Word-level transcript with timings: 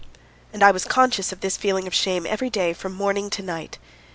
And 0.51 0.63
I 0.63 0.71
was 0.71 0.83
conscious 0.85 1.31
of 1.31 1.41
this 1.41 1.57
feeling 1.57 1.85
of 1.85 1.93
shame 1.93 2.25
every 2.27 2.49
day 2.49 2.73
from 2.73 2.95
morning 2.95 3.29
to 3.29 3.43
night. 3.43 3.77